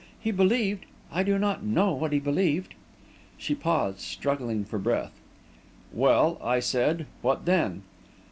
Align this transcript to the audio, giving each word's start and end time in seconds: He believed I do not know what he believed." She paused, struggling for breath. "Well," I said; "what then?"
He 0.19 0.31
believed 0.31 0.87
I 1.13 1.21
do 1.21 1.37
not 1.37 1.61
know 1.63 1.91
what 1.91 2.11
he 2.11 2.17
believed." 2.19 2.73
She 3.37 3.53
paused, 3.53 3.99
struggling 3.99 4.65
for 4.65 4.79
breath. 4.79 5.13
"Well," 5.93 6.39
I 6.43 6.59
said; 6.59 7.05
"what 7.21 7.45
then?" 7.45 7.83